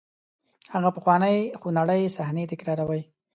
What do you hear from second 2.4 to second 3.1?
تکراروئ.